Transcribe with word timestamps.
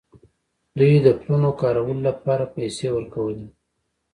دوی 0.77 0.93
د 1.05 1.07
پلونو 1.19 1.49
کارولو 1.61 2.01
لپاره 2.09 2.51
پیسې 2.55 2.87
ورکولې. 2.91 3.47